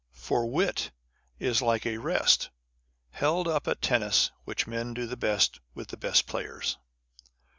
[0.13, 0.89] For wit
[1.37, 2.49] is like a rest
[3.11, 6.79] Held up at tennis, which men do the best With the best players.